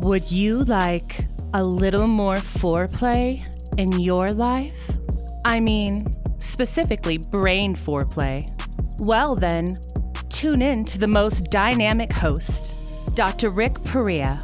Would 0.00 0.30
you 0.30 0.64
like 0.64 1.26
a 1.54 1.64
little 1.64 2.06
more 2.06 2.36
foreplay 2.36 3.44
in 3.76 3.98
your 4.00 4.32
life? 4.32 4.90
I 5.44 5.60
mean, 5.60 6.00
specifically 6.38 7.18
brain 7.18 7.74
foreplay. 7.74 8.48
Well, 9.00 9.34
then, 9.34 9.76
tune 10.28 10.62
in 10.62 10.84
to 10.86 10.98
the 10.98 11.08
most 11.08 11.50
dynamic 11.50 12.12
host, 12.12 12.76
Dr. 13.14 13.50
Rick 13.50 13.82
Perea, 13.84 14.40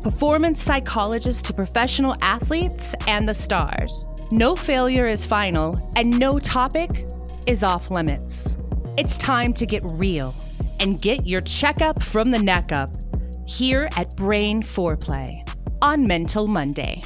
performance 0.00 0.62
psychologist 0.62 1.44
to 1.46 1.52
professional 1.52 2.16
athletes 2.22 2.94
and 3.06 3.28
the 3.28 3.34
stars. 3.34 4.06
No 4.30 4.56
failure 4.56 5.06
is 5.06 5.26
final, 5.26 5.78
and 5.96 6.18
no 6.18 6.38
topic 6.38 7.06
is 7.46 7.62
off 7.62 7.90
limits. 7.90 8.56
It's 8.96 9.18
time 9.18 9.52
to 9.54 9.66
get 9.66 9.82
real 9.84 10.34
and 10.84 11.00
get 11.00 11.26
your 11.26 11.40
checkup 11.40 12.02
from 12.02 12.30
the 12.30 12.38
neck 12.38 12.70
up 12.70 12.90
here 13.46 13.88
at 13.96 14.14
Brain 14.16 14.62
Foreplay 14.62 15.40
on 15.80 16.06
Mental 16.06 16.46
Monday. 16.46 17.02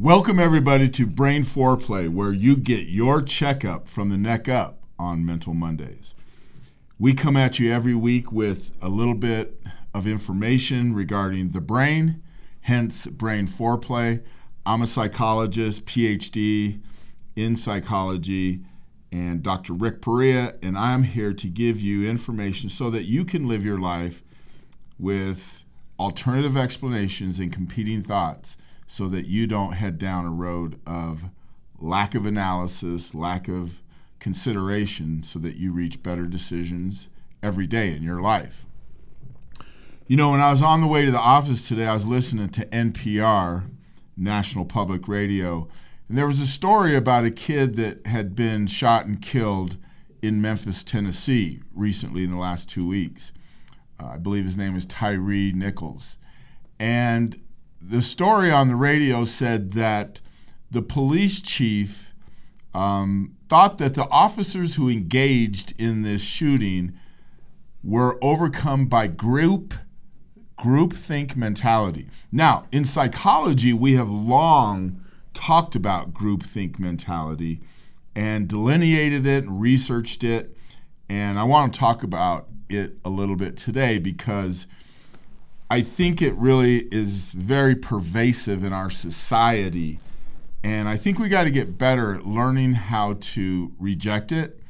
Welcome, 0.00 0.38
everybody, 0.38 0.88
to 0.90 1.08
Brain 1.08 1.42
Foreplay, 1.42 2.08
where 2.08 2.32
you 2.32 2.56
get 2.56 2.86
your 2.86 3.20
checkup 3.20 3.88
from 3.88 4.10
the 4.10 4.16
neck 4.16 4.48
up 4.48 4.84
on 4.96 5.26
Mental 5.26 5.54
Mondays. 5.54 6.14
We 7.00 7.14
come 7.14 7.36
at 7.36 7.58
you 7.58 7.72
every 7.72 7.96
week 7.96 8.30
with 8.30 8.70
a 8.80 8.88
little 8.88 9.16
bit 9.16 9.60
of 9.92 10.06
information 10.06 10.94
regarding 10.94 11.50
the 11.50 11.60
brain, 11.60 12.22
hence 12.60 13.08
Brain 13.08 13.48
Foreplay. 13.48 14.22
I'm 14.64 14.82
a 14.82 14.86
psychologist, 14.86 15.84
PhD 15.84 16.80
in 17.34 17.56
psychology, 17.56 18.60
and 19.10 19.42
Dr. 19.42 19.72
Rick 19.72 20.00
Perea, 20.00 20.54
and 20.62 20.78
I'm 20.78 21.02
here 21.02 21.32
to 21.32 21.48
give 21.48 21.80
you 21.80 22.08
information 22.08 22.70
so 22.70 22.88
that 22.90 23.06
you 23.06 23.24
can 23.24 23.48
live 23.48 23.64
your 23.64 23.80
life 23.80 24.22
with 24.96 25.64
alternative 25.98 26.56
explanations 26.56 27.40
and 27.40 27.52
competing 27.52 28.04
thoughts 28.04 28.56
so 28.88 29.06
that 29.06 29.26
you 29.26 29.46
don't 29.46 29.74
head 29.74 29.98
down 29.98 30.26
a 30.26 30.30
road 30.30 30.80
of 30.86 31.22
lack 31.78 32.14
of 32.14 32.26
analysis, 32.26 33.14
lack 33.14 33.46
of 33.46 33.80
consideration, 34.18 35.22
so 35.22 35.38
that 35.38 35.56
you 35.56 35.72
reach 35.72 36.02
better 36.02 36.26
decisions 36.26 37.08
every 37.42 37.66
day 37.66 37.92
in 37.94 38.02
your 38.02 38.20
life. 38.20 38.66
You 40.08 40.16
know, 40.16 40.30
when 40.30 40.40
I 40.40 40.50
was 40.50 40.62
on 40.62 40.80
the 40.80 40.86
way 40.86 41.04
to 41.04 41.10
the 41.10 41.18
office 41.18 41.68
today, 41.68 41.86
I 41.86 41.92
was 41.92 42.08
listening 42.08 42.48
to 42.48 42.64
NPR, 42.66 43.68
National 44.16 44.64
Public 44.64 45.06
Radio, 45.06 45.68
and 46.08 46.16
there 46.16 46.26
was 46.26 46.40
a 46.40 46.46
story 46.46 46.96
about 46.96 47.26
a 47.26 47.30
kid 47.30 47.76
that 47.76 48.06
had 48.06 48.34
been 48.34 48.66
shot 48.66 49.04
and 49.04 49.20
killed 49.20 49.76
in 50.22 50.40
Memphis, 50.40 50.82
Tennessee, 50.82 51.60
recently 51.74 52.24
in 52.24 52.30
the 52.30 52.38
last 52.38 52.70
two 52.70 52.86
weeks. 52.86 53.32
Uh, 54.00 54.06
I 54.14 54.16
believe 54.16 54.46
his 54.46 54.56
name 54.56 54.74
is 54.76 54.86
Tyre 54.86 55.18
Nichols. 55.18 56.16
And 56.80 57.38
the 57.80 58.02
story 58.02 58.50
on 58.50 58.68
the 58.68 58.76
radio 58.76 59.24
said 59.24 59.72
that 59.72 60.20
the 60.70 60.82
police 60.82 61.40
chief 61.40 62.12
um, 62.74 63.36
thought 63.48 63.78
that 63.78 63.94
the 63.94 64.08
officers 64.08 64.74
who 64.74 64.88
engaged 64.88 65.72
in 65.78 66.02
this 66.02 66.20
shooting 66.20 66.92
were 67.82 68.18
overcome 68.22 68.86
by 68.86 69.06
group 69.06 69.74
groupthink 70.58 71.36
mentality. 71.36 72.08
Now, 72.32 72.66
in 72.72 72.84
psychology, 72.84 73.72
we 73.72 73.94
have 73.94 74.10
long 74.10 75.00
talked 75.32 75.76
about 75.76 76.12
groupthink 76.12 76.80
mentality 76.80 77.60
and 78.16 78.48
delineated 78.48 79.24
it 79.24 79.44
and 79.44 79.60
researched 79.60 80.24
it. 80.24 80.56
And 81.08 81.38
I 81.38 81.44
want 81.44 81.72
to 81.72 81.78
talk 81.78 82.02
about 82.02 82.48
it 82.68 82.98
a 83.04 83.08
little 83.08 83.36
bit 83.36 83.56
today 83.56 83.98
because 83.98 84.66
I 85.70 85.82
think 85.82 86.22
it 86.22 86.34
really 86.34 86.88
is 86.90 87.32
very 87.32 87.74
pervasive 87.74 88.64
in 88.64 88.72
our 88.72 88.90
society. 88.90 90.00
And 90.64 90.88
I 90.88 90.96
think 90.96 91.18
we 91.18 91.28
got 91.28 91.44
to 91.44 91.50
get 91.50 91.78
better 91.78 92.14
at 92.14 92.26
learning 92.26 92.72
how 92.72 93.16
to 93.20 93.72
reject 93.78 94.32
it 94.32 94.60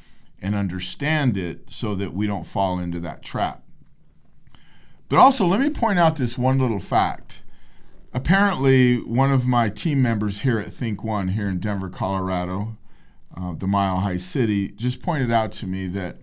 and 0.40 0.54
understand 0.54 1.36
it 1.36 1.70
so 1.70 1.94
that 1.94 2.12
we 2.12 2.26
don't 2.26 2.46
fall 2.46 2.78
into 2.78 3.00
that 3.00 3.22
trap. 3.22 3.62
But 5.08 5.18
also, 5.18 5.46
let 5.46 5.60
me 5.60 5.70
point 5.70 5.98
out 5.98 6.16
this 6.16 6.36
one 6.36 6.58
little 6.58 6.80
fact. 6.80 7.42
Apparently, 8.12 8.96
one 8.96 9.32
of 9.32 9.46
my 9.46 9.68
team 9.68 10.02
members 10.02 10.40
here 10.40 10.58
at 10.58 10.72
Think 10.72 11.02
One, 11.02 11.28
here 11.28 11.48
in 11.48 11.58
Denver, 11.58 11.88
Colorado, 11.88 12.76
uh, 13.36 13.52
the 13.52 13.66
Mile 13.66 14.00
High 14.00 14.16
City, 14.16 14.68
just 14.68 15.00
pointed 15.00 15.30
out 15.30 15.52
to 15.52 15.66
me 15.66 15.86
that 15.88 16.18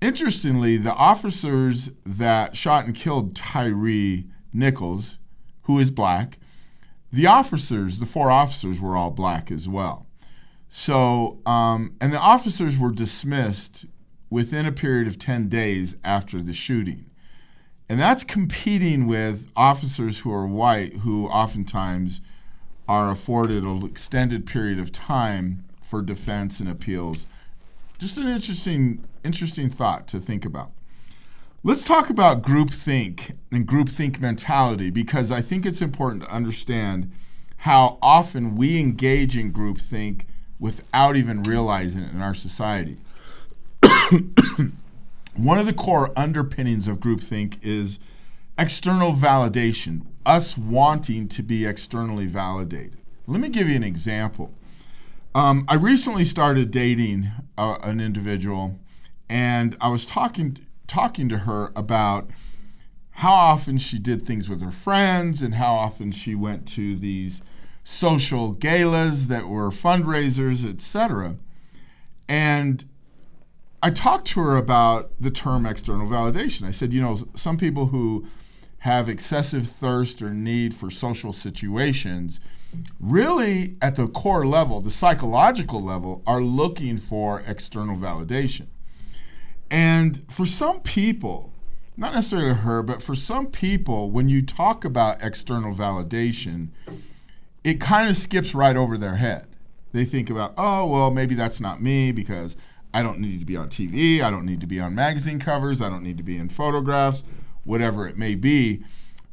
Interestingly, 0.00 0.76
the 0.76 0.92
officers 0.92 1.90
that 2.04 2.56
shot 2.56 2.84
and 2.84 2.94
killed 2.94 3.34
Tyre 3.34 4.24
Nichols, 4.52 5.18
who 5.62 5.78
is 5.78 5.90
black, 5.90 6.38
the 7.10 7.26
officers, 7.26 7.98
the 7.98 8.06
four 8.06 8.30
officers, 8.30 8.80
were 8.80 8.96
all 8.96 9.10
black 9.10 9.50
as 9.50 9.68
well. 9.68 10.06
So, 10.68 11.38
um, 11.46 11.94
and 12.00 12.12
the 12.12 12.18
officers 12.18 12.76
were 12.76 12.90
dismissed 12.90 13.86
within 14.30 14.66
a 14.66 14.72
period 14.72 15.06
of 15.06 15.18
10 15.18 15.48
days 15.48 15.96
after 16.02 16.42
the 16.42 16.52
shooting. 16.52 17.08
And 17.88 18.00
that's 18.00 18.24
competing 18.24 19.06
with 19.06 19.48
officers 19.54 20.20
who 20.20 20.32
are 20.32 20.46
white, 20.46 20.94
who 20.98 21.28
oftentimes 21.28 22.20
are 22.88 23.10
afforded 23.10 23.62
an 23.62 23.84
extended 23.84 24.46
period 24.46 24.78
of 24.78 24.90
time 24.90 25.64
for 25.82 26.02
defense 26.02 26.60
and 26.60 26.68
appeals. 26.68 27.26
Just 27.98 28.18
an 28.18 28.28
interesting 28.28 29.04
interesting 29.22 29.70
thought 29.70 30.06
to 30.08 30.20
think 30.20 30.44
about. 30.44 30.72
Let's 31.62 31.84
talk 31.84 32.10
about 32.10 32.42
groupthink 32.42 33.36
and 33.50 33.66
groupthink 33.66 34.20
mentality 34.20 34.90
because 34.90 35.32
I 35.32 35.40
think 35.40 35.64
it's 35.64 35.80
important 35.80 36.22
to 36.24 36.30
understand 36.30 37.10
how 37.58 37.98
often 38.02 38.56
we 38.56 38.78
engage 38.78 39.36
in 39.36 39.52
groupthink 39.52 40.24
without 40.58 41.16
even 41.16 41.42
realizing 41.42 42.02
it 42.02 42.12
in 42.12 42.20
our 42.20 42.34
society. 42.34 42.98
One 45.36 45.58
of 45.58 45.64
the 45.64 45.72
core 45.72 46.12
underpinnings 46.16 46.86
of 46.86 46.98
groupthink 46.98 47.56
is 47.62 47.98
external 48.58 49.12
validation, 49.12 50.02
us 50.26 50.58
wanting 50.58 51.28
to 51.28 51.42
be 51.42 51.64
externally 51.64 52.26
validated. 52.26 52.98
Let 53.26 53.40
me 53.40 53.48
give 53.48 53.68
you 53.68 53.76
an 53.76 53.82
example. 53.82 54.52
Um, 55.34 55.64
I 55.66 55.74
recently 55.74 56.24
started 56.24 56.70
dating 56.70 57.32
uh, 57.58 57.78
an 57.82 58.00
individual 58.00 58.78
and 59.28 59.76
I 59.80 59.88
was 59.88 60.06
talking 60.06 60.58
talking 60.86 61.28
to 61.28 61.38
her 61.38 61.72
about 61.74 62.30
how 63.10 63.32
often 63.32 63.78
she 63.78 63.98
did 63.98 64.26
things 64.26 64.48
with 64.48 64.60
her 64.60 64.70
friends 64.70 65.42
and 65.42 65.54
how 65.54 65.74
often 65.74 66.12
she 66.12 66.36
went 66.36 66.68
to 66.68 66.94
these 66.94 67.42
social 67.82 68.52
galas 68.52 69.26
that 69.26 69.48
were 69.48 69.70
fundraisers, 69.70 70.68
etc. 70.68 71.36
And 72.28 72.84
I 73.82 73.90
talked 73.90 74.28
to 74.28 74.40
her 74.40 74.56
about 74.56 75.12
the 75.18 75.30
term 75.30 75.66
external 75.66 76.06
validation. 76.06 76.62
I 76.62 76.70
said, 76.70 76.92
you 76.92 77.00
know, 77.02 77.18
some 77.34 77.56
people 77.56 77.86
who 77.86 78.24
have 78.84 79.08
excessive 79.08 79.66
thirst 79.66 80.20
or 80.20 80.28
need 80.28 80.74
for 80.74 80.90
social 80.90 81.32
situations 81.32 82.38
really 83.00 83.76
at 83.80 83.96
the 83.96 84.06
core 84.06 84.46
level, 84.46 84.78
the 84.78 84.90
psychological 84.90 85.82
level, 85.82 86.22
are 86.26 86.42
looking 86.42 86.98
for 86.98 87.42
external 87.46 87.96
validation. 87.96 88.66
And 89.70 90.22
for 90.28 90.44
some 90.44 90.80
people, 90.80 91.50
not 91.96 92.12
necessarily 92.12 92.52
her, 92.52 92.82
but 92.82 93.00
for 93.00 93.14
some 93.14 93.46
people, 93.46 94.10
when 94.10 94.28
you 94.28 94.42
talk 94.42 94.84
about 94.84 95.22
external 95.22 95.74
validation, 95.74 96.68
it 97.64 97.80
kind 97.80 98.10
of 98.10 98.16
skips 98.16 98.54
right 98.54 98.76
over 98.76 98.98
their 98.98 99.16
head. 99.16 99.46
They 99.92 100.04
think 100.04 100.28
about, 100.28 100.52
oh, 100.58 100.84
well, 100.84 101.10
maybe 101.10 101.34
that's 101.34 101.58
not 101.58 101.80
me 101.80 102.12
because 102.12 102.54
I 102.92 103.02
don't 103.02 103.20
need 103.20 103.40
to 103.40 103.46
be 103.46 103.56
on 103.56 103.70
TV, 103.70 104.20
I 104.20 104.30
don't 104.30 104.44
need 104.44 104.60
to 104.60 104.66
be 104.66 104.78
on 104.78 104.94
magazine 104.94 105.38
covers, 105.38 105.80
I 105.80 105.88
don't 105.88 106.02
need 106.02 106.18
to 106.18 106.22
be 106.22 106.36
in 106.36 106.50
photographs, 106.50 107.24
whatever 107.64 108.06
it 108.06 108.16
may 108.16 108.34
be. 108.34 108.84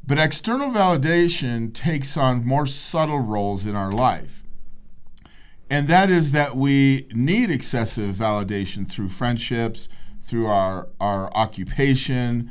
But 0.06 0.18
external 0.18 0.70
validation 0.70 1.72
takes 1.72 2.16
on 2.16 2.44
more 2.44 2.66
subtle 2.66 3.20
roles 3.20 3.66
in 3.66 3.76
our 3.76 3.92
life. 3.92 4.42
And 5.70 5.88
that 5.88 6.10
is 6.10 6.32
that 6.32 6.56
we 6.56 7.06
need 7.12 7.50
excessive 7.50 8.16
validation 8.16 8.86
through 8.90 9.08
friendships, 9.08 9.88
through 10.20 10.46
our, 10.46 10.88
our 11.00 11.32
occupation, 11.34 12.50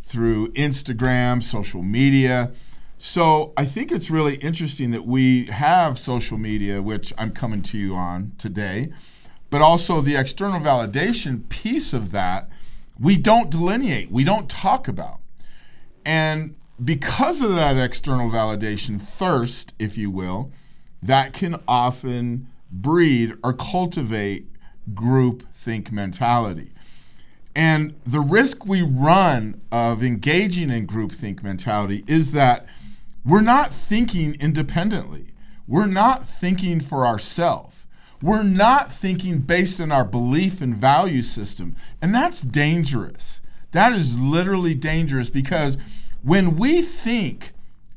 through 0.00 0.52
Instagram, 0.52 1.42
social 1.42 1.82
media. 1.82 2.52
So 2.98 3.52
I 3.56 3.64
think 3.64 3.90
it's 3.90 4.10
really 4.10 4.36
interesting 4.36 4.90
that 4.92 5.04
we 5.04 5.46
have 5.46 5.98
social 5.98 6.38
media, 6.38 6.80
which 6.80 7.12
I'm 7.18 7.32
coming 7.32 7.62
to 7.62 7.78
you 7.78 7.94
on 7.94 8.32
today. 8.38 8.92
but 9.52 9.60
also 9.60 10.00
the 10.00 10.16
external 10.16 10.58
validation 10.60 11.46
piece 11.50 11.92
of 11.92 12.10
that, 12.10 12.48
we 12.98 13.18
don't 13.18 13.50
delineate, 13.50 14.10
we 14.10 14.24
don't 14.24 14.48
talk 14.48 14.88
about. 14.88 15.18
And 16.04 16.54
because 16.82 17.40
of 17.42 17.54
that 17.54 17.76
external 17.76 18.30
validation 18.30 19.00
thirst, 19.00 19.74
if 19.78 19.96
you 19.96 20.10
will, 20.10 20.50
that 21.02 21.32
can 21.32 21.60
often 21.68 22.48
breed 22.70 23.34
or 23.42 23.52
cultivate 23.52 24.46
group 24.94 25.44
think 25.54 25.92
mentality. 25.92 26.72
And 27.54 27.94
the 28.04 28.20
risk 28.20 28.64
we 28.64 28.82
run 28.82 29.60
of 29.70 30.02
engaging 30.02 30.70
in 30.70 30.86
group 30.86 31.12
think 31.12 31.42
mentality 31.42 32.02
is 32.06 32.32
that 32.32 32.66
we're 33.24 33.42
not 33.42 33.72
thinking 33.72 34.36
independently. 34.40 35.26
We're 35.68 35.86
not 35.86 36.26
thinking 36.26 36.80
for 36.80 37.06
ourselves. 37.06 37.86
We're 38.20 38.42
not 38.42 38.92
thinking 38.92 39.38
based 39.38 39.80
on 39.80 39.92
our 39.92 40.04
belief 40.04 40.60
and 40.60 40.74
value 40.74 41.22
system. 41.22 41.76
And 42.00 42.14
that's 42.14 42.40
dangerous. 42.40 43.40
That 43.72 43.92
is 43.92 44.16
literally 44.16 44.74
dangerous 44.74 45.30
because 45.30 45.76
when 46.22 46.56
we 46.56 46.82
think 46.82 47.52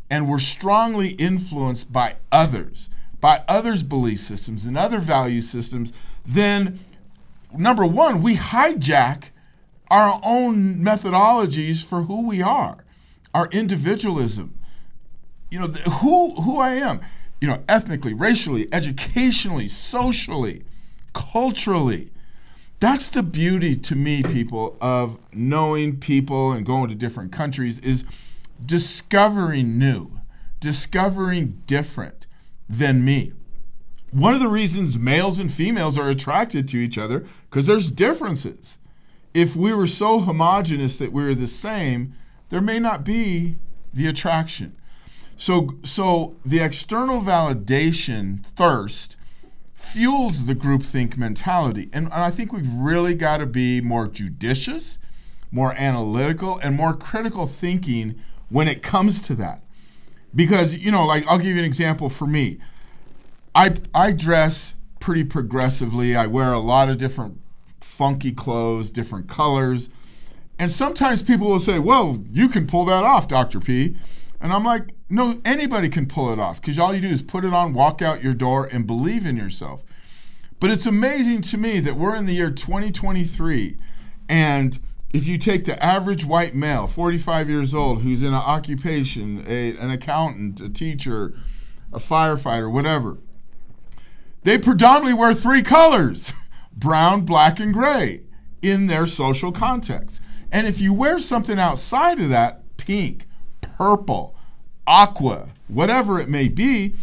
and 0.10 0.30
we're 0.30 0.39
strongly 0.39 1.10
influenced 1.10 1.92
by 1.92 2.16
others, 2.31 2.89
by 3.19 3.44
others' 3.48 3.83
belief 3.83 4.19
systems 4.19 4.66
and 4.66 4.77
other 4.77 5.00
value 5.00 5.42
systems, 5.42 5.92
then 6.25 6.80
number 7.57 7.86
one, 7.86 8.22
we 8.22 8.36
hijack 8.36 9.25
our 9.89 10.19
own 10.24 10.75
methodologies 10.77 11.83
for 11.83 12.04
who 12.04 12.28
we 12.28 12.42
are, 12.42 12.83
our 13.33 13.48
individualism. 13.50 14.57
You 15.51 15.60
know, 15.60 15.68
who 15.68 16.36
who 16.42 16.57
I 16.60 16.75
am, 16.75 17.01
you 17.39 17.48
know, 17.48 17.63
ethnically, 17.69 18.13
racially, 18.13 18.68
educationally, 18.74 19.68
socially, 19.68 20.63
culturally. 21.13 22.12
That's 22.80 23.10
the 23.10 23.24
beauty 23.24 23.75
to 23.77 23.95
me, 23.95 24.22
people, 24.22 24.77
of 24.81 25.18
knowing 25.33 25.98
people 25.98 26.51
and 26.51 26.66
going 26.66 26.89
to 26.89 26.95
different 26.95 27.31
countries 27.31 27.80
is 27.80 28.06
discovering 28.63 29.77
new, 29.77 30.19
discovering 30.60 31.62
different 31.68 32.27
than 32.69 33.06
me. 33.06 33.31
One 34.12 34.33
of 34.33 34.39
the 34.39 34.48
reasons 34.48 34.98
males 34.98 35.39
and 35.39 35.51
females 35.51 35.98
are 35.98 36.10
attracted 36.10 36.68
to 36.69 36.77
each 36.77 36.98
other 36.98 37.25
because 37.50 37.68
there's 37.68 37.92
differences. 37.92 38.78
If 39.33 39.56
we 39.56 39.74
were 39.74 39.88
so 39.88 40.19
homogenous 40.19 40.98
that 40.98 41.12
we 41.12 41.24
were 41.24 41.36
the 41.36 41.48
same, 41.48 42.13
there 42.50 42.62
may 42.62 42.80
not 42.80 43.04
be 43.04 43.57
the 43.94 44.07
attraction. 44.07 44.75
So, 45.38 45.75
so 45.83 46.36
the 46.45 46.60
external 46.60 47.19
validation 47.19 48.45
thirst 48.45 49.18
fuels 49.75 50.45
the 50.45 50.56
groupthink 50.56 51.18
mentality. 51.18 51.89
And 51.94 52.07
I 52.10 52.31
think 52.31 52.51
we've 52.51 52.72
really 52.72 53.13
got 53.13 53.38
to 53.38 53.45
be 53.45 53.81
more 53.81 54.07
judicious, 54.07 54.98
more 55.51 55.74
analytical, 55.74 56.57
and 56.60 56.75
more 56.75 56.94
critical 56.95 57.45
thinking 57.45 58.16
when 58.50 58.68
it 58.68 58.81
comes 58.81 59.19
to 59.22 59.36
that. 59.36 59.62
Because, 60.33 60.75
you 60.75 60.92
know, 60.92 61.06
like 61.06 61.25
I'll 61.27 61.38
give 61.38 61.48
you 61.48 61.60
an 61.60 61.66
example 61.66 62.10
for 62.10 62.25
me. 62.25 62.57
I, 63.54 63.75
I 63.94 64.12
dress 64.12 64.74
pretty 65.00 65.24
progressively. 65.24 66.16
I 66.16 66.25
wear 66.28 66.51
a 66.51 66.60
lot 66.60 66.89
of 66.89 66.98
different 66.98 67.39
funky 67.81 68.31
clothes, 68.31 68.89
different 68.89 69.30
colors. 69.30 69.89
And 70.57 70.71
sometimes 70.71 71.21
people 71.21 71.50
will 71.50 71.60
say, 71.60 71.80
well, 71.80 72.24
you 72.31 72.50
can 72.50 72.68
pull 72.68 72.86
that 72.86 73.04
off, 73.04 73.28
Dr. 73.28 73.60
P. 73.60 73.98
And 74.39 74.53
I'm 74.53 74.63
like, 74.63 74.93
no, 75.09 75.39
anybody 75.45 75.89
can 75.89 76.05
pull 76.05 76.31
it 76.31 76.39
off 76.39 76.61
because 76.61 76.77
all 76.77 76.93
you 76.93 77.01
do 77.01 77.07
is 77.07 77.21
put 77.21 77.45
it 77.45 77.53
on, 77.53 77.73
walk 77.73 78.01
out 78.01 78.23
your 78.23 78.33
door, 78.33 78.65
and 78.65 78.85
believe 78.85 79.25
in 79.25 79.37
yourself. 79.37 79.83
But 80.59 80.71
it's 80.71 80.85
amazing 80.85 81.41
to 81.43 81.57
me 81.57 81.79
that 81.79 81.95
we're 81.95 82.15
in 82.15 82.25
the 82.25 82.33
year 82.33 82.51
2023 82.51 83.77
and 84.27 84.79
if 85.15 85.25
you 85.25 85.37
take 85.37 85.63
the 85.63 85.81
average 85.81 86.25
white 86.25 86.55
male, 86.55 86.87
45 86.87 87.49
years 87.49 87.73
old, 87.73 88.01
who's 88.01 88.21
in 88.21 88.29
an 88.29 88.33
occupation, 88.33 89.45
a, 89.47 89.75
an 89.77 89.89
accountant, 89.89 90.59
a 90.59 90.67
teacher, 90.67 91.33
a 91.93 91.99
firefighter, 91.99 92.69
whatever, 92.69 93.17
they 94.43 94.57
predominantly 94.57 95.13
wear 95.13 95.33
three 95.33 95.63
colors 95.63 96.33
brown, 96.75 97.23
black, 97.23 97.61
and 97.61 97.73
gray 97.73 98.23
in 98.61 98.87
their 98.87 99.05
social 99.05 99.53
context. 99.53 100.19
And 100.51 100.67
if 100.67 100.81
you 100.81 100.93
wear 100.93 101.19
something 101.19 101.59
outside 101.59 102.19
of 102.19 102.29
that, 102.29 102.63
pink, 102.75 103.25
purple, 103.77 104.36
aqua, 104.86 105.50
whatever 105.68 106.19
it 106.19 106.30
may 106.30 106.48
be, 106.48 106.94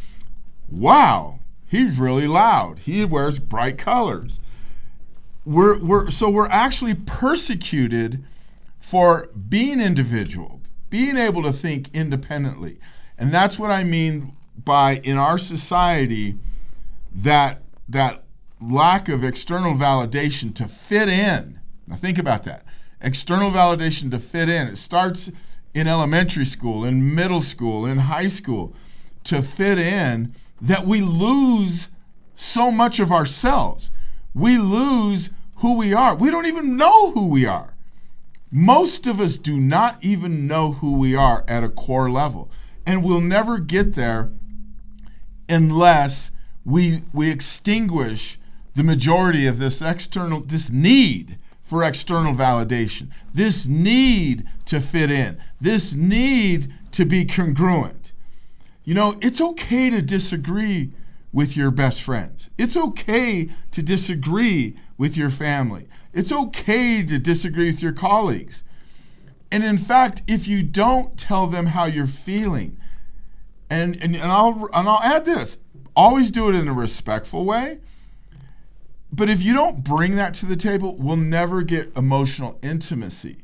wow, 0.71 1.41
he's 1.67 1.99
really 1.99 2.27
loud. 2.27 2.81
He 2.81 3.05
wears 3.05 3.39
bright 3.39 3.79
colors 3.79 4.41
we're, 5.45 5.79
we're 5.79 6.11
so 6.11 6.31
we're 6.31 6.49
actually 6.49 6.95
persecuted 6.95 8.23
for 8.81 9.29
being 9.49 9.81
individual, 9.81 10.61
being 10.91 11.17
able 11.17 11.43
to 11.43 11.53
think 11.53 11.89
independently. 11.95 12.79
And 13.19 13.33
that's 13.33 13.59
what 13.59 13.71
I 13.71 13.85
mean 13.85 14.37
by 14.63 14.97
in 14.97 15.17
our 15.17 15.39
society 15.39 16.37
that 17.15 17.63
that 17.89 18.23
lack 18.61 19.09
of 19.09 19.25
external 19.25 19.75
validation 19.75 20.55
to 20.55 20.67
fit 20.67 21.09
in. 21.09 21.61
Now 21.87 21.97
think 21.97 22.19
about 22.19 22.45
that. 22.45 22.65
External 23.01 23.51
validation 23.51 24.11
to 24.13 24.19
fit 24.19 24.49
in. 24.49 24.69
It 24.69 24.79
starts 24.79 25.33
in 25.75 25.87
elementary 25.87 26.45
school, 26.45 26.85
in 26.85 27.15
middle 27.15 27.41
school, 27.41 27.87
in 27.87 27.99
high 27.99 28.29
school 28.29 28.75
to 29.25 29.43
fit 29.43 29.79
in 29.79 30.35
that 30.61 30.87
we 30.87 31.01
lose 31.01 31.89
so 32.35 32.71
much 32.71 33.01
of 33.01 33.13
ourselves 33.13 33.91
we 34.35 34.59
lose 34.59 35.31
who 35.57 35.77
we 35.77 35.93
are. 35.93 36.15
We 36.15 36.31
don't 36.31 36.47
even 36.47 36.77
know 36.77 37.13
who 37.13 37.29
we 37.29 37.47
are. 37.47 37.75
Most 38.51 39.07
of 39.07 39.21
us 39.21 39.37
do 39.37 39.59
not 39.59 40.03
even 40.05 40.47
know 40.47 40.73
who 40.73 40.99
we 40.99 41.15
are 41.15 41.45
at 41.49 41.65
a 41.65 41.69
core 41.69 42.11
level. 42.11 42.51
And 42.85 43.05
we'll 43.05 43.21
never 43.21 43.59
get 43.59 43.95
there 43.95 44.31
unless 45.49 46.31
we, 46.65 47.03
we 47.13 47.31
extinguish 47.31 48.39
the 48.75 48.83
majority 48.83 49.47
of 49.47 49.59
this 49.59 49.83
external, 49.83 50.41
this 50.41 50.71
need 50.71 51.39
for 51.73 51.83
external 51.83 52.35
validation, 52.35 53.09
this 53.33 53.65
need 53.65 54.47
to 54.67 54.79
fit 54.79 55.11
in, 55.11 55.39
this 55.59 55.95
need 55.95 56.71
to 56.91 57.07
be 57.07 57.25
congruent. 57.25 58.13
You 58.85 58.93
know, 58.93 59.17
it's 59.23 59.41
okay 59.41 59.89
to 59.89 60.03
disagree 60.03 60.93
with 61.33 61.57
your 61.57 61.71
best 61.71 62.03
friends. 62.03 62.51
It's 62.59 62.77
okay 62.77 63.49
to 63.70 63.82
disagree 63.82 64.77
with 64.99 65.17
your 65.17 65.31
family. 65.31 65.89
It's 66.13 66.31
okay 66.31 67.03
to 67.06 67.19
disagree 67.19 67.69
with 67.69 67.82
your 67.82 67.94
colleagues. 67.94 68.65
And 69.51 69.65
in 69.65 69.79
fact, 69.79 70.20
if 70.29 70.46
you 70.46 70.63
don't 70.63 71.17
tell 71.17 71.46
them 71.46 71.65
how 71.65 71.87
you're 71.87 72.06
feeling, 72.06 72.77
and, 73.70 73.96
and, 73.96 74.15
and, 74.15 74.31
I'll, 74.31 74.69
and 74.75 74.87
I'll 74.87 75.01
add 75.03 75.25
this 75.25 75.56
always 75.96 76.31
do 76.31 76.51
it 76.51 76.55
in 76.55 76.69
a 76.69 76.75
respectful 76.75 77.46
way. 77.46 77.79
But 79.13 79.29
if 79.29 79.43
you 79.43 79.53
don't 79.53 79.85
bring 79.85 80.17
that 80.17 80.35
to 80.35 80.47
the 80.47 80.57
table, 80.57 80.97
we'll 80.97 81.17
never 81.17 81.63
get 81.63 81.97
emotional 81.97 82.59
intimacy 82.63 83.43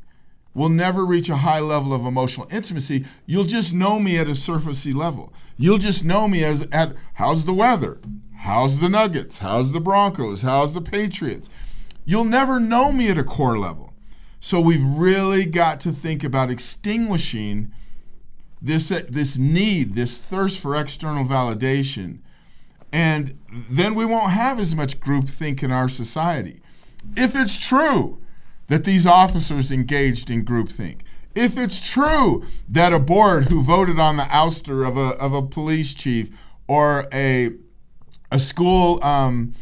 We'll 0.58 0.70
never 0.70 1.06
reach 1.06 1.28
a 1.28 1.36
high 1.36 1.60
level 1.60 1.94
of 1.94 2.04
emotional 2.04 2.48
intimacy. 2.50 3.04
You'll 3.26 3.44
just 3.44 3.72
know 3.72 4.00
me 4.00 4.18
at 4.18 4.26
a 4.26 4.32
surfacey 4.32 4.92
level. 4.92 5.32
You'll 5.56 5.78
just 5.78 6.04
know 6.04 6.26
me 6.26 6.42
as 6.42 6.66
at 6.72 6.96
how's 7.14 7.44
the 7.44 7.54
weather? 7.54 8.00
How's 8.38 8.80
the 8.80 8.88
Nuggets? 8.88 9.38
How's 9.38 9.70
the 9.70 9.78
Broncos? 9.78 10.42
How's 10.42 10.72
the 10.72 10.80
Patriots? 10.80 11.48
You'll 12.04 12.24
never 12.24 12.58
know 12.58 12.90
me 12.90 13.08
at 13.08 13.18
a 13.18 13.22
core 13.22 13.56
level. 13.56 13.92
So 14.40 14.60
we've 14.60 14.84
really 14.84 15.44
got 15.44 15.78
to 15.80 15.92
think 15.92 16.24
about 16.24 16.50
extinguishing 16.50 17.72
this 18.60 18.88
this 18.88 19.38
need, 19.38 19.94
this 19.94 20.18
thirst 20.18 20.58
for 20.58 20.74
external 20.74 21.24
validation. 21.24 22.18
And 22.92 23.38
then 23.48 23.94
we 23.94 24.04
won't 24.04 24.32
have 24.32 24.58
as 24.58 24.74
much 24.74 25.00
groupthink 25.00 25.62
in 25.62 25.70
our 25.70 25.88
society. 25.88 26.60
If 27.16 27.34
it's 27.34 27.56
true 27.56 28.20
that 28.68 28.84
these 28.84 29.06
officers 29.06 29.72
engaged 29.72 30.30
in 30.30 30.44
groupthink. 30.44 31.00
If 31.34 31.58
it's 31.58 31.86
true 31.86 32.44
that 32.68 32.92
a 32.92 32.98
board 32.98 33.44
who 33.44 33.62
voted 33.62 33.98
on 33.98 34.16
the 34.16 34.24
ouster 34.24 34.86
of 34.86 34.96
a, 34.96 35.16
of 35.18 35.32
a 35.32 35.42
police 35.42 35.94
chief 35.94 36.30
or 36.66 37.08
a, 37.12 37.50
a 38.30 38.38
school 38.38 39.02
um, 39.02 39.54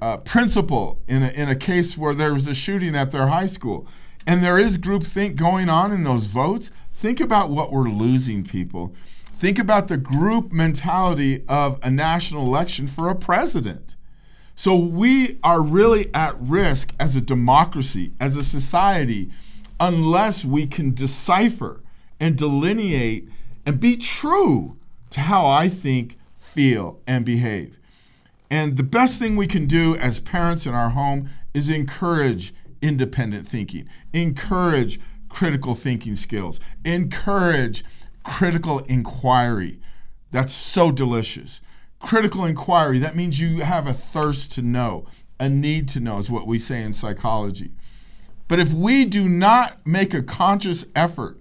uh, 0.00 0.18
principal 0.18 1.00
in 1.06 1.22
a, 1.22 1.28
in 1.28 1.48
a 1.48 1.56
case 1.56 1.96
where 1.96 2.14
there 2.14 2.32
was 2.32 2.46
a 2.46 2.54
shooting 2.54 2.94
at 2.94 3.12
their 3.12 3.28
high 3.28 3.46
school, 3.46 3.86
and 4.26 4.42
there 4.42 4.58
is 4.58 4.78
groupthink 4.78 5.36
going 5.36 5.68
on 5.68 5.92
in 5.92 6.04
those 6.04 6.26
votes, 6.26 6.70
think 6.92 7.20
about 7.20 7.50
what 7.50 7.72
we're 7.72 7.88
losing, 7.88 8.44
people. 8.44 8.94
Think 9.36 9.58
about 9.58 9.88
the 9.88 9.98
group 9.98 10.50
mentality 10.50 11.44
of 11.46 11.78
a 11.82 11.90
national 11.90 12.46
election 12.46 12.88
for 12.88 13.10
a 13.10 13.14
president. 13.14 13.94
So 14.54 14.74
we 14.74 15.38
are 15.42 15.62
really 15.62 16.08
at 16.14 16.40
risk 16.40 16.94
as 16.98 17.16
a 17.16 17.20
democracy, 17.20 18.12
as 18.18 18.38
a 18.38 18.42
society, 18.42 19.30
unless 19.78 20.42
we 20.42 20.66
can 20.66 20.94
decipher 20.94 21.82
and 22.18 22.38
delineate 22.38 23.28
and 23.66 23.78
be 23.78 23.96
true 23.96 24.78
to 25.10 25.20
how 25.20 25.46
I 25.46 25.68
think, 25.68 26.16
feel, 26.38 26.98
and 27.06 27.22
behave. 27.22 27.78
And 28.50 28.78
the 28.78 28.82
best 28.82 29.18
thing 29.18 29.36
we 29.36 29.46
can 29.46 29.66
do 29.66 29.96
as 29.96 30.18
parents 30.18 30.64
in 30.64 30.72
our 30.72 30.90
home 30.90 31.28
is 31.52 31.68
encourage 31.68 32.54
independent 32.80 33.46
thinking, 33.46 33.86
encourage 34.14 34.98
critical 35.28 35.74
thinking 35.74 36.14
skills, 36.14 36.58
encourage 36.86 37.84
critical 38.26 38.80
inquiry. 38.80 39.78
That's 40.32 40.52
so 40.52 40.90
delicious. 40.90 41.60
Critical 42.00 42.44
inquiry, 42.44 42.98
that 42.98 43.16
means 43.16 43.40
you 43.40 43.60
have 43.60 43.86
a 43.86 43.94
thirst 43.94 44.52
to 44.52 44.62
know, 44.62 45.06
a 45.38 45.48
need 45.48 45.88
to 45.90 46.00
know, 46.00 46.18
is 46.18 46.30
what 46.30 46.46
we 46.46 46.58
say 46.58 46.82
in 46.82 46.92
psychology. 46.92 47.70
But 48.48 48.58
if 48.58 48.72
we 48.72 49.04
do 49.04 49.28
not 49.28 49.86
make 49.86 50.12
a 50.12 50.22
conscious 50.22 50.84
effort 50.94 51.38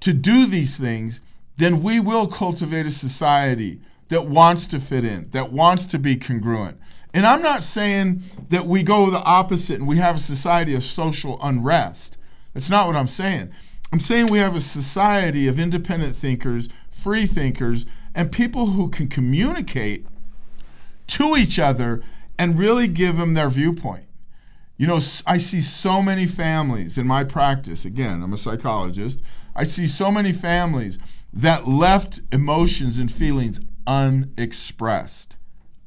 to 0.00 0.12
do 0.12 0.46
these 0.46 0.76
things, 0.76 1.20
then 1.58 1.82
we 1.82 2.00
will 2.00 2.26
cultivate 2.26 2.86
a 2.86 2.90
society 2.90 3.80
that 4.08 4.26
wants 4.26 4.66
to 4.68 4.80
fit 4.80 5.04
in, 5.04 5.28
that 5.30 5.52
wants 5.52 5.86
to 5.86 5.98
be 5.98 6.16
congruent. 6.16 6.80
And 7.12 7.26
I'm 7.26 7.42
not 7.42 7.62
saying 7.62 8.22
that 8.48 8.66
we 8.66 8.82
go 8.82 9.10
the 9.10 9.22
opposite 9.22 9.78
and 9.78 9.86
we 9.86 9.98
have 9.98 10.16
a 10.16 10.20
society 10.20 10.74
of 10.74 10.82
social 10.82 11.38
unrest. 11.42 12.18
That's 12.54 12.70
not 12.70 12.86
what 12.86 12.96
I'm 12.96 13.06
saying. 13.06 13.52
I'm 13.92 14.00
saying 14.00 14.28
we 14.28 14.38
have 14.38 14.54
a 14.54 14.60
society 14.60 15.48
of 15.48 15.58
independent 15.58 16.16
thinkers, 16.16 16.68
free 16.90 17.26
thinkers, 17.26 17.86
and 18.14 18.30
people 18.30 18.66
who 18.66 18.88
can 18.88 19.08
communicate 19.08 20.06
to 21.08 21.36
each 21.36 21.58
other 21.58 22.02
and 22.38 22.58
really 22.58 22.86
give 22.86 23.16
them 23.16 23.34
their 23.34 23.50
viewpoint. 23.50 24.06
You 24.76 24.86
know, 24.86 25.00
I 25.26 25.36
see 25.36 25.60
so 25.60 26.00
many 26.00 26.26
families 26.26 26.96
in 26.96 27.06
my 27.06 27.24
practice. 27.24 27.84
Again, 27.84 28.22
I'm 28.22 28.32
a 28.32 28.38
psychologist. 28.38 29.20
I 29.54 29.64
see 29.64 29.86
so 29.86 30.10
many 30.10 30.32
families 30.32 30.98
that 31.32 31.68
left 31.68 32.20
emotions 32.32 32.98
and 32.98 33.12
feelings 33.12 33.60
unexpressed. 33.86 35.36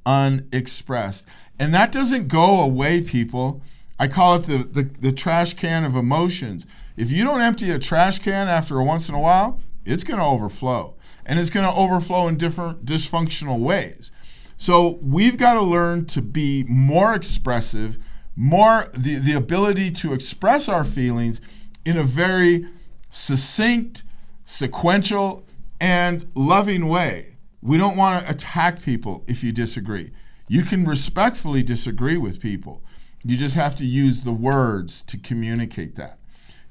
Unexpressed. 0.05 1.25
And 1.57 1.73
that 1.73 1.91
doesn't 1.91 2.27
go 2.27 2.61
away, 2.61 3.01
people. 3.01 3.63
I 3.99 4.07
call 4.07 4.35
it 4.35 4.43
the, 4.43 4.57
the, 4.57 4.83
the, 4.83 5.11
trash 5.11 5.53
can 5.53 5.83
of 5.83 5.95
emotions. 5.95 6.65
If 6.97 7.11
you 7.11 7.23
don't 7.23 7.41
empty 7.41 7.69
a 7.69 7.79
trash 7.79 8.19
can 8.19 8.47
after 8.47 8.79
a 8.79 8.83
once 8.83 9.07
in 9.07 9.15
a 9.15 9.19
while, 9.19 9.59
it's 9.85 10.03
going 10.03 10.19
to 10.19 10.25
overflow. 10.25 10.95
And 11.25 11.39
it's 11.39 11.49
going 11.49 11.65
to 11.65 11.73
overflow 11.73 12.27
in 12.27 12.37
different 12.37 12.85
dysfunctional 12.85 13.59
ways. 13.59 14.11
So 14.57 14.99
we've 15.01 15.37
got 15.37 15.53
to 15.55 15.61
learn 15.61 16.05
to 16.07 16.21
be 16.21 16.63
more 16.67 17.13
expressive, 17.13 17.97
more 18.35 18.89
the, 18.93 19.15
the 19.15 19.33
ability 19.33 19.91
to 19.91 20.13
express 20.13 20.67
our 20.67 20.83
feelings 20.83 21.39
in 21.85 21.97
a 21.97 22.03
very 22.03 22.65
succinct, 23.09 24.03
sequential, 24.45 25.45
and 25.79 26.29
loving 26.33 26.87
way. 26.87 27.35
We 27.61 27.77
don't 27.77 27.95
want 27.95 28.25
to 28.25 28.31
attack 28.31 28.81
people 28.81 29.23
if 29.27 29.43
you 29.43 29.51
disagree. 29.51 30.11
You 30.47 30.63
can 30.63 30.83
respectfully 30.85 31.63
disagree 31.63 32.17
with 32.17 32.41
people. 32.41 32.83
You 33.23 33.37
just 33.37 33.55
have 33.55 33.75
to 33.77 33.85
use 33.85 34.23
the 34.23 34.31
words 34.31 35.01
to 35.03 35.17
communicate 35.17 35.95
that. 35.95 36.17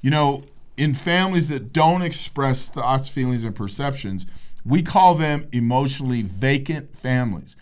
You 0.01 0.11
know, 0.11 0.43
in 0.77 0.93
families 0.93 1.49
that 1.49 1.73
don't 1.73 2.01
express 2.01 2.67
thoughts, 2.67 3.09
feelings, 3.09 3.43
and 3.43 3.55
perceptions, 3.55 4.25
we 4.65 4.81
call 4.81 5.15
them 5.15 5.47
emotionally 5.51 6.21
vacant 6.21 6.95
families. 6.95 7.55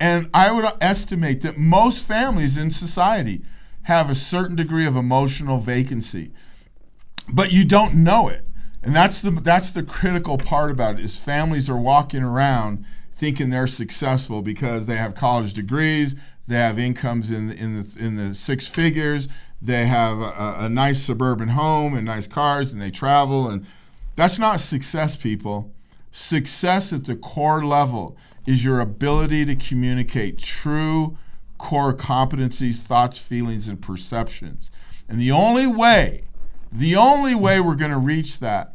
And 0.00 0.28
I 0.34 0.50
would 0.50 0.66
estimate 0.80 1.40
that 1.42 1.56
most 1.56 2.04
families 2.04 2.56
in 2.56 2.70
society 2.70 3.42
have 3.82 4.10
a 4.10 4.14
certain 4.14 4.56
degree 4.56 4.86
of 4.86 4.96
emotional 4.96 5.58
vacancy, 5.58 6.32
but 7.32 7.52
you 7.52 7.64
don't 7.64 7.94
know 7.94 8.28
it. 8.28 8.44
And 8.82 8.94
that's 8.94 9.22
the 9.22 9.30
that's 9.30 9.70
the 9.70 9.82
critical 9.82 10.36
part 10.36 10.70
about 10.70 10.98
it 10.98 11.04
is 11.04 11.16
families 11.16 11.70
are 11.70 11.76
walking 11.76 12.22
around 12.22 12.84
thinking 13.16 13.48
they're 13.48 13.66
successful 13.66 14.42
because 14.42 14.86
they 14.86 14.96
have 14.96 15.14
college 15.14 15.54
degrees, 15.54 16.14
they 16.46 16.56
have 16.56 16.78
incomes 16.78 17.30
in 17.30 17.50
in 17.50 17.82
the 17.82 17.98
in 17.98 18.16
the 18.16 18.34
six 18.34 18.66
figures, 18.66 19.28
they 19.60 19.86
have 19.86 20.18
a, 20.20 20.56
a 20.60 20.68
nice 20.68 21.02
suburban 21.02 21.48
home 21.48 21.94
and 21.94 22.04
nice 22.04 22.26
cars, 22.26 22.72
and 22.72 22.80
they 22.80 22.90
travel, 22.90 23.48
and 23.48 23.66
that's 24.16 24.38
not 24.38 24.60
success, 24.60 25.16
people. 25.16 25.72
Success 26.12 26.92
at 26.92 27.06
the 27.06 27.16
core 27.16 27.64
level 27.64 28.16
is 28.46 28.64
your 28.64 28.80
ability 28.80 29.44
to 29.46 29.56
communicate 29.56 30.38
true 30.38 31.16
core 31.58 31.94
competencies, 31.94 32.80
thoughts, 32.80 33.18
feelings, 33.18 33.68
and 33.68 33.80
perceptions. 33.80 34.70
And 35.08 35.18
the 35.18 35.32
only 35.32 35.66
way, 35.66 36.24
the 36.70 36.94
only 36.94 37.34
way 37.34 37.58
we're 37.58 37.74
going 37.74 37.90
to 37.90 37.98
reach 37.98 38.38
that 38.40 38.74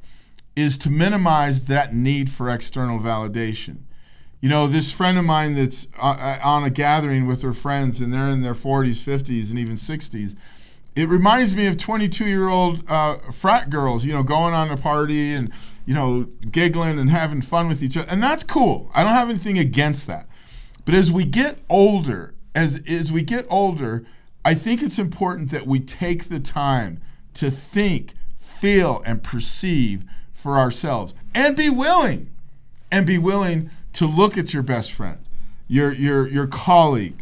is 0.56 0.78
to 0.80 0.90
minimize 0.90 1.66
that 1.66 1.94
need 1.94 2.30
for 2.30 2.50
external 2.50 3.00
validation. 3.00 3.84
You 4.42 4.48
know, 4.48 4.68
this 4.68 4.92
friend 4.92 5.18
of 5.18 5.26
mine 5.26 5.56
that's 5.56 5.88
uh, 5.98 6.02
uh, 6.02 6.40
on 6.42 6.64
a 6.64 6.70
gathering 6.70 7.28
with 7.28 7.42
her 7.42 7.52
friends 7.52 8.00
and 8.00 8.14
they're 8.14 8.30
in 8.30 8.42
their 8.42 8.54
40s, 8.54 9.04
50s, 9.04 9.50
and 9.50 9.60
even 9.60 9.76
60s. 9.76 10.36
It 10.96 11.10
reminds 11.10 11.56
me 11.56 11.68
of 11.68 11.78
22 11.78 12.26
year 12.26 12.48
old 12.48 12.84
uh, 12.90 13.18
frat 13.32 13.70
girls, 13.70 14.06
you 14.06 14.14
know, 14.14 14.24
going 14.24 14.54
on 14.54 14.70
a 14.70 14.78
party 14.78 15.34
and, 15.34 15.52
you 15.86 15.94
know, 15.94 16.28
giggling 16.52 17.00
and 17.00 17.10
having 17.10 17.42
fun 17.42 17.68
with 17.68 17.84
each 17.84 17.98
other. 17.98 18.10
And 18.10 18.24
that's 18.24 18.44
cool. 18.44 18.90
I 18.94 19.04
don't 19.04 19.14
have 19.14 19.30
anything 19.30 19.58
against 19.58 20.08
that. 20.08 20.28
But 20.86 20.94
as 20.94 21.12
we 21.12 21.26
get 21.26 21.60
older, 21.70 22.34
as, 22.56 22.82
as 22.88 23.12
we 23.12 23.22
get 23.22 23.46
older, 23.50 24.06
I 24.46 24.54
think 24.54 24.82
it's 24.82 24.98
important 24.98 25.52
that 25.52 25.68
we 25.68 25.80
take 25.80 26.30
the 26.30 26.40
time 26.40 27.02
to 27.36 27.52
think, 27.52 28.14
feel, 28.40 29.04
and 29.06 29.22
perceive 29.22 30.06
for 30.32 30.58
ourselves 30.58 31.14
and 31.36 31.56
be 31.56 31.70
willing 31.70 32.30
and 32.92 33.06
be 33.06 33.18
willing 33.18 33.70
to 33.94 34.06
look 34.06 34.38
at 34.38 34.54
your 34.54 34.64
best 34.64 34.92
friend, 34.92 35.20
your 35.68 35.92
your 35.92 36.28
your 36.28 36.48
colleague 36.48 37.22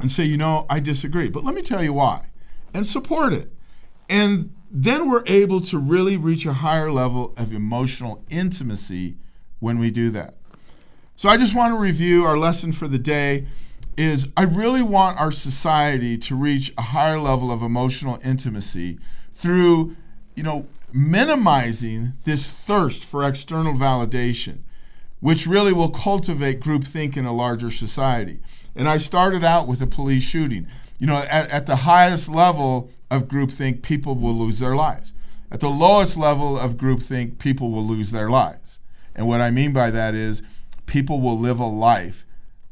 and 0.00 0.10
say, 0.10 0.24
"You 0.24 0.36
know, 0.36 0.66
I 0.68 0.80
disagree, 0.80 1.28
but 1.28 1.44
let 1.44 1.54
me 1.54 1.62
tell 1.62 1.82
you 1.82 1.92
why." 1.92 2.26
And 2.74 2.86
support 2.86 3.32
it. 3.32 3.52
And 4.08 4.52
then 4.70 5.08
we're 5.08 5.24
able 5.26 5.60
to 5.62 5.78
really 5.78 6.16
reach 6.16 6.44
a 6.44 6.52
higher 6.52 6.90
level 6.90 7.32
of 7.36 7.52
emotional 7.52 8.22
intimacy 8.28 9.16
when 9.60 9.78
we 9.78 9.90
do 9.90 10.10
that. 10.10 10.36
So 11.16 11.28
I 11.28 11.38
just 11.38 11.54
want 11.54 11.72
to 11.74 11.78
review 11.78 12.24
our 12.24 12.36
lesson 12.36 12.72
for 12.72 12.88
the 12.88 12.98
day 12.98 13.46
is 13.96 14.28
I 14.36 14.42
really 14.42 14.82
want 14.82 15.18
our 15.18 15.32
society 15.32 16.18
to 16.18 16.36
reach 16.36 16.72
a 16.76 16.82
higher 16.82 17.18
level 17.18 17.50
of 17.50 17.62
emotional 17.62 18.20
intimacy 18.22 18.98
through, 19.32 19.96
you 20.34 20.42
know, 20.42 20.66
minimizing 20.92 22.12
this 22.24 22.46
thirst 22.46 23.04
for 23.04 23.26
external 23.26 23.72
validation, 23.72 24.58
which 25.26 25.44
really 25.44 25.72
will 25.72 25.90
cultivate 25.90 26.60
groupthink 26.60 27.16
in 27.16 27.24
a 27.24 27.32
larger 27.32 27.68
society. 27.68 28.38
And 28.76 28.88
I 28.88 28.96
started 28.96 29.42
out 29.42 29.66
with 29.66 29.82
a 29.82 29.86
police 29.88 30.22
shooting. 30.22 30.68
You 31.00 31.08
know, 31.08 31.16
at, 31.16 31.50
at 31.50 31.66
the 31.66 31.74
highest 31.74 32.28
level 32.28 32.92
of 33.10 33.26
groupthink, 33.26 33.82
people 33.82 34.14
will 34.14 34.34
lose 34.34 34.60
their 34.60 34.76
lives. 34.76 35.14
At 35.50 35.58
the 35.58 35.68
lowest 35.68 36.16
level 36.16 36.56
of 36.56 36.76
groupthink, 36.76 37.40
people 37.40 37.72
will 37.72 37.84
lose 37.84 38.12
their 38.12 38.30
lives. 38.30 38.78
And 39.16 39.26
what 39.26 39.40
I 39.40 39.50
mean 39.50 39.72
by 39.72 39.90
that 39.90 40.14
is 40.14 40.42
people 40.86 41.20
will 41.20 41.36
live 41.36 41.58
a 41.58 41.66
life 41.66 42.24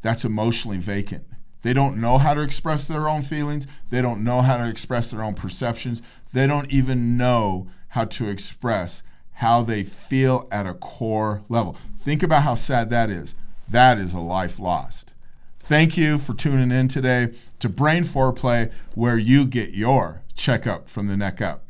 that's 0.02 0.24
emotionally 0.24 0.78
vacant. 0.78 1.26
They 1.62 1.72
don't 1.72 1.96
know 1.96 2.18
how 2.18 2.34
to 2.34 2.40
express 2.40 2.86
their 2.86 3.08
own 3.08 3.22
feelings. 3.22 3.66
They 3.90 4.00
don't 4.00 4.22
know 4.22 4.42
how 4.42 4.58
to 4.58 4.68
express 4.68 5.10
their 5.10 5.24
own 5.24 5.34
perceptions. 5.34 6.02
They 6.32 6.46
don't 6.46 6.70
even 6.70 7.16
know 7.16 7.66
how 7.88 8.04
to 8.04 8.28
express 8.28 9.02
how 9.34 9.62
they 9.62 9.84
feel 9.84 10.48
at 10.50 10.66
a 10.66 10.74
core 10.74 11.42
level. 11.48 11.76
Think 11.98 12.22
about 12.22 12.42
how 12.42 12.54
sad 12.54 12.90
that 12.90 13.10
is. 13.10 13.34
That 13.68 13.98
is 13.98 14.14
a 14.14 14.20
life 14.20 14.58
lost. 14.58 15.14
Thank 15.58 15.96
you 15.96 16.18
for 16.18 16.34
tuning 16.34 16.70
in 16.70 16.88
today 16.88 17.32
to 17.60 17.68
Brain 17.68 18.04
Foreplay, 18.04 18.70
where 18.94 19.16
you 19.16 19.46
get 19.46 19.70
your 19.70 20.22
checkup 20.34 20.88
from 20.88 21.06
the 21.06 21.16
neck 21.16 21.40
up. 21.40 21.62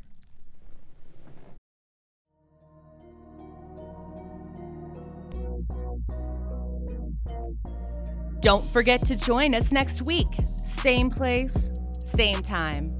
Don't 8.40 8.66
forget 8.72 9.04
to 9.06 9.16
join 9.16 9.54
us 9.54 9.72
next 9.72 10.02
week. 10.02 10.26
Same 10.42 11.08
place, 11.08 11.70
same 12.04 12.42
time 12.42 12.94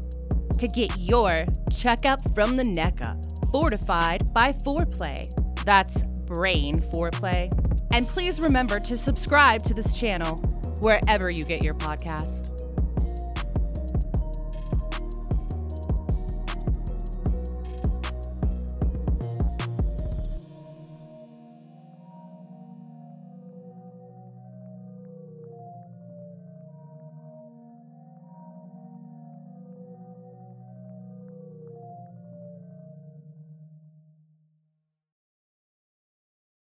to 0.58 0.68
get 0.68 0.96
your 0.98 1.42
checkup 1.70 2.34
from 2.34 2.56
the 2.56 2.64
neck 2.64 3.00
up, 3.02 3.18
fortified 3.54 4.34
by 4.34 4.50
foreplay. 4.50 5.30
That's 5.64 6.02
brain 6.26 6.76
foreplay. 6.76 7.52
And 7.92 8.08
please 8.08 8.40
remember 8.40 8.80
to 8.80 8.98
subscribe 8.98 9.62
to 9.62 9.74
this 9.74 9.96
channel 9.96 10.38
wherever 10.80 11.30
you 11.30 11.44
get 11.44 11.62
your 11.62 11.74
podcast. 11.74 12.53